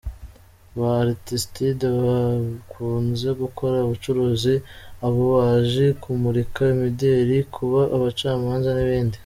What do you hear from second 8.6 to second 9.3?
n’ibindi.